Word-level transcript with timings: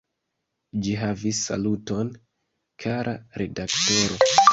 Ĝi 0.85 0.93
havis 1.01 1.41
saluton: 1.49 2.09
"Kara 2.85 3.13
redaktoro! 3.43 4.19